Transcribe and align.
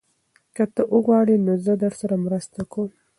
که 0.55 0.63
ته 0.75 0.81
وغواړې 0.93 1.35
نو 1.45 1.53
زه 1.65 1.73
درسره 1.83 2.15
مرسته 2.25 2.59
کوم. 2.71 2.89